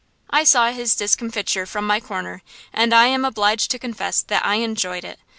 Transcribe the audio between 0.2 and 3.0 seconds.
I saw his discomfiture from my corner, and